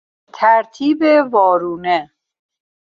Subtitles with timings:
[0.33, 1.01] ترتیب
[1.31, 1.97] وارونه